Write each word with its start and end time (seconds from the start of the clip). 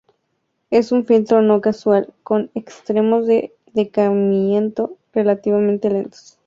Es 0.71 0.91
un 0.91 1.05
filtro 1.05 1.43
no 1.43 1.61
causal 1.61 2.11
con 2.23 2.49
extremos 2.55 3.27
de 3.27 3.53
decaimiento 3.73 4.97
relativamente 5.13 5.91
lentos. 5.91 6.39